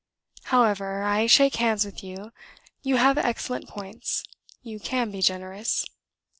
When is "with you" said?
1.85-2.31